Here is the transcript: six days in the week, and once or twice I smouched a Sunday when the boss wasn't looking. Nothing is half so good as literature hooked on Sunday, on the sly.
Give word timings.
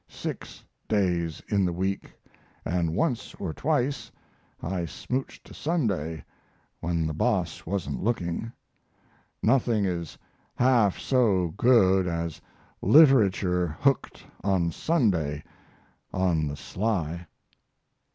six 0.09 0.65
days 0.87 1.43
in 1.47 1.63
the 1.63 1.71
week, 1.71 2.11
and 2.65 2.95
once 2.95 3.35
or 3.35 3.53
twice 3.53 4.11
I 4.59 4.85
smouched 4.85 5.51
a 5.51 5.53
Sunday 5.53 6.25
when 6.79 7.05
the 7.05 7.13
boss 7.13 7.67
wasn't 7.67 8.03
looking. 8.03 8.51
Nothing 9.43 9.85
is 9.85 10.17
half 10.55 10.97
so 10.97 11.49
good 11.49 12.07
as 12.07 12.41
literature 12.81 13.67
hooked 13.79 14.25
on 14.43 14.71
Sunday, 14.71 15.43
on 16.11 16.47
the 16.47 16.55
sly. 16.57 17.27